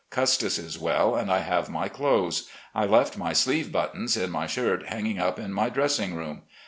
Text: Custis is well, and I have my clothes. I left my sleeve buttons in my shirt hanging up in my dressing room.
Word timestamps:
Custis 0.09 0.57
is 0.57 0.79
well, 0.79 1.15
and 1.15 1.31
I 1.31 1.41
have 1.41 1.69
my 1.69 1.87
clothes. 1.87 2.49
I 2.73 2.87
left 2.87 3.19
my 3.19 3.33
sleeve 3.33 3.71
buttons 3.71 4.17
in 4.17 4.31
my 4.31 4.47
shirt 4.47 4.87
hanging 4.87 5.19
up 5.19 5.37
in 5.37 5.53
my 5.53 5.69
dressing 5.69 6.15
room. 6.15 6.41